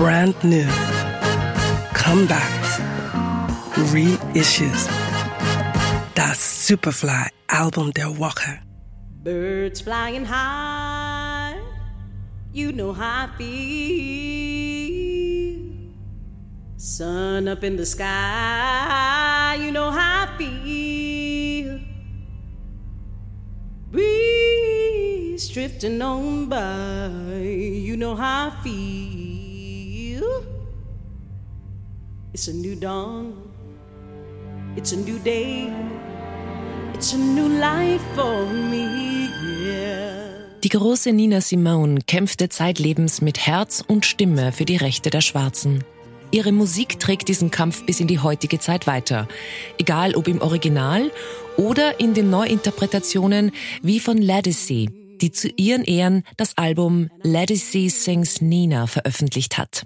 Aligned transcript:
brand 0.00 0.34
new, 0.42 0.64
comebacks, 1.92 2.80
reissues. 3.92 4.88
That 6.14 6.38
Superfly 6.38 7.28
Album 7.50 7.92
der 7.92 8.08
Woche. 8.18 8.62
Birds 9.22 9.82
flying 9.82 10.24
high, 10.24 11.60
you 12.50 12.72
know 12.72 12.94
how 12.94 13.26
I 13.26 13.28
feel. 13.36 13.50
Sun 16.78 17.46
up 17.46 17.62
in 17.62 17.76
the 17.76 17.84
sky, 17.84 19.58
you 19.60 19.70
know 19.70 19.90
how 19.90 20.24
I 20.24 20.38
feel. 20.38 21.78
Breeze 23.90 25.50
drifting 25.50 26.00
on 26.00 26.46
by, 26.48 27.10
you 27.42 27.98
know 27.98 28.14
how 28.16 28.48
I 28.48 28.52
feel. 28.64 29.29
It's 32.32 32.46
a 32.46 32.52
new 32.52 32.76
dawn, 32.76 33.32
it's 34.76 34.92
a 34.92 34.96
new 34.96 35.18
day, 35.18 35.66
it's 36.94 37.12
a 37.12 37.18
new 37.18 37.48
life 37.48 38.00
for 38.14 38.46
me, 38.46 39.28
yeah. 39.66 40.30
Die 40.62 40.68
große 40.68 41.12
Nina 41.12 41.40
Simone 41.40 41.98
kämpfte 42.06 42.48
zeitlebens 42.48 43.20
mit 43.20 43.48
Herz 43.48 43.82
und 43.84 44.06
Stimme 44.06 44.52
für 44.52 44.64
die 44.64 44.76
Rechte 44.76 45.10
der 45.10 45.22
Schwarzen. 45.22 45.82
Ihre 46.30 46.52
Musik 46.52 47.00
trägt 47.00 47.26
diesen 47.26 47.50
Kampf 47.50 47.84
bis 47.84 47.98
in 47.98 48.06
die 48.06 48.20
heutige 48.20 48.60
Zeit 48.60 48.86
weiter, 48.86 49.26
egal 49.78 50.14
ob 50.14 50.28
im 50.28 50.40
Original 50.40 51.10
oder 51.56 51.98
in 51.98 52.14
den 52.14 52.30
Neuinterpretationen 52.30 53.50
wie 53.82 53.98
von 53.98 54.18
Ledisi, 54.18 54.88
die 55.20 55.32
zu 55.32 55.48
ihren 55.56 55.82
Ehren 55.82 56.22
das 56.36 56.56
Album 56.56 57.10
Ledisi 57.24 57.88
Sings 57.88 58.40
Nina 58.40 58.86
veröffentlicht 58.86 59.58
hat. 59.58 59.82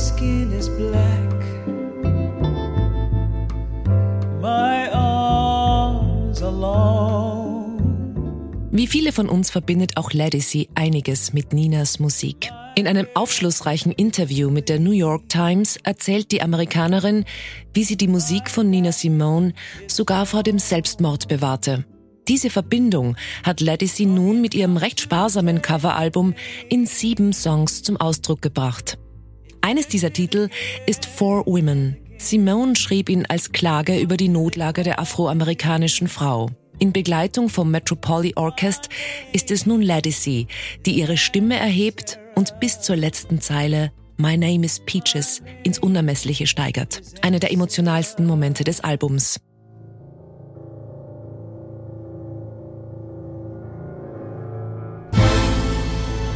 Skin 0.00 0.52
is 0.52 0.68
black. 0.68 1.40
My 4.40 4.88
arms 4.92 6.42
are. 6.42 7.20
Wie 8.72 8.86
viele 8.86 9.12
von 9.12 9.28
uns 9.28 9.50
verbindet 9.50 9.96
auch 9.96 10.12
Ledisi 10.12 10.68
einiges 10.74 11.32
mit 11.32 11.52
Ninas 11.52 11.98
Musik. 11.98 12.50
In 12.76 12.86
einem 12.86 13.06
aufschlussreichen 13.14 13.92
Interview 13.92 14.48
mit 14.48 14.68
der 14.68 14.78
New 14.78 14.92
York 14.92 15.28
Times 15.28 15.76
erzählt 15.82 16.30
die 16.32 16.40
Amerikanerin, 16.40 17.24
wie 17.74 17.84
sie 17.84 17.96
die 17.96 18.08
Musik 18.08 18.48
von 18.48 18.70
Nina 18.70 18.92
Simone 18.92 19.52
sogar 19.86 20.24
vor 20.24 20.42
dem 20.42 20.58
Selbstmord 20.58 21.28
bewahrte. 21.28 21.84
Diese 22.28 22.48
Verbindung 22.48 23.16
hat 23.42 23.60
Ledisi 23.60 24.06
nun 24.06 24.40
mit 24.40 24.54
ihrem 24.54 24.76
recht 24.76 25.00
sparsamen 25.00 25.60
Coveralbum 25.60 26.34
in 26.68 26.86
sieben 26.86 27.32
Songs 27.32 27.82
zum 27.82 27.96
Ausdruck 27.96 28.40
gebracht. 28.40 28.98
Eines 29.70 29.86
dieser 29.86 30.12
Titel 30.12 30.48
ist 30.86 31.06
For 31.06 31.46
Women. 31.46 31.96
Simone 32.18 32.74
schrieb 32.74 33.08
ihn 33.08 33.24
als 33.26 33.52
Klage 33.52 34.00
über 34.00 34.16
die 34.16 34.26
Notlage 34.26 34.82
der 34.82 34.98
afroamerikanischen 34.98 36.08
Frau. 36.08 36.50
In 36.80 36.92
Begleitung 36.92 37.48
vom 37.48 37.70
Metropolis 37.70 38.36
Orchest 38.36 38.88
ist 39.32 39.52
es 39.52 39.66
nun 39.66 39.80
Ledisi, 39.80 40.48
die 40.86 40.94
ihre 40.94 41.16
Stimme 41.16 41.56
erhebt 41.56 42.18
und 42.34 42.58
bis 42.58 42.80
zur 42.80 42.96
letzten 42.96 43.40
Zeile 43.40 43.92
My 44.16 44.36
Name 44.36 44.66
is 44.66 44.80
Peaches 44.80 45.40
ins 45.62 45.78
Unermessliche 45.78 46.48
steigert. 46.48 47.02
Einer 47.22 47.38
der 47.38 47.52
emotionalsten 47.52 48.26
Momente 48.26 48.64
des 48.64 48.80
Albums. 48.80 49.38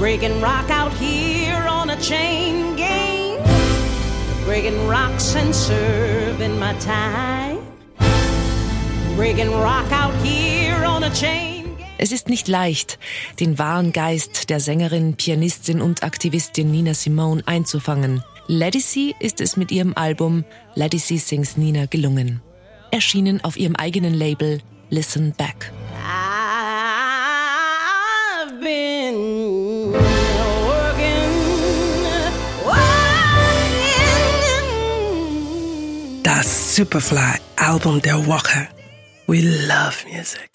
Breaking 0.00 0.40
rock 0.40 0.70
out 0.70 0.94
here 0.94 1.68
on 1.68 1.90
a 1.90 1.96
chain 2.00 2.74
gang. 2.74 3.36
Breaking 4.46 4.88
rocks 4.88 5.36
and 5.36 5.54
serving 5.54 6.58
my 6.58 6.72
time. 6.78 7.58
Breaking 9.14 9.50
rock 9.50 9.92
out 9.92 10.14
here 10.24 10.86
on 10.86 11.04
a 11.04 11.10
chain. 11.10 11.76
Es 11.98 12.12
ist 12.12 12.30
nicht 12.30 12.48
leicht, 12.48 12.98
den 13.40 13.58
wahren 13.58 13.92
Geist 13.92 14.48
der 14.48 14.58
Sängerin, 14.58 15.16
Pianistin 15.16 15.82
und 15.82 16.02
Aktivistin 16.02 16.70
Nina 16.70 16.94
Simone 16.94 17.42
einzufangen. 17.44 18.24
Ledisi 18.46 19.14
ist 19.20 19.42
es 19.42 19.58
mit 19.58 19.70
ihrem 19.70 19.92
Album 19.96 20.44
Ledisi 20.74 21.18
Sings 21.18 21.58
Nina 21.58 21.84
gelungen. 21.84 22.40
Erschienen 22.90 23.44
auf 23.44 23.58
ihrem 23.58 23.76
eigenen 23.76 24.14
Label 24.14 24.62
Listen 24.88 25.34
Back. 25.36 25.70
Das 36.32 36.76
Superfly 36.76 37.40
Album 37.56 38.00
der 38.00 38.24
Woche. 38.24 38.68
We 39.26 39.40
love 39.40 40.06
music. 40.06 40.48